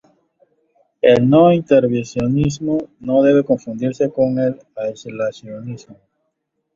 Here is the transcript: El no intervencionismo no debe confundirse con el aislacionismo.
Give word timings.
El 1.03 1.29
no 1.29 1.53
intervencionismo 1.53 2.89
no 3.01 3.21
debe 3.21 3.43
confundirse 3.43 4.09
con 4.11 4.39
el 4.39 4.59
aislacionismo. 4.75 5.95